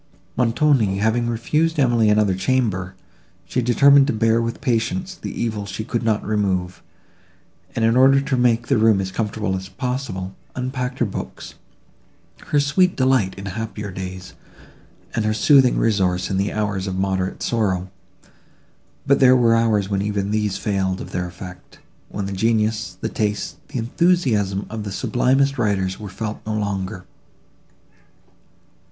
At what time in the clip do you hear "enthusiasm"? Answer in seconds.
23.77-24.65